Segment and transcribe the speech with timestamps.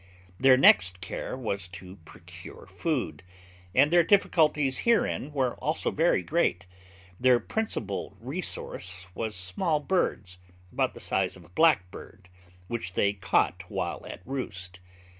[0.39, 3.21] Their next care was to procure food,
[3.75, 6.65] and their difficulties herein were also very great;
[7.19, 10.39] their principal resource was small birds,
[10.73, 12.29] about the size of a blackbird,
[12.67, 14.79] which they caught while at roost.